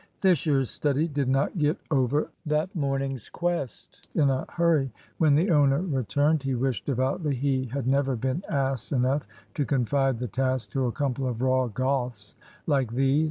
[0.19, 4.91] Fisher's study did not get over that morning's quest in a hurry.
[5.19, 10.17] When the owner returned, he wished devoutly he had never been ass enough to confide
[10.17, 12.35] the task to a couple of raw Goths
[12.65, 13.19] like these.